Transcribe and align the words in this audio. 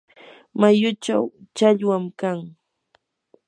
mayuchaw 0.59 1.23
challwam 1.57 2.03
kan. 2.19 2.39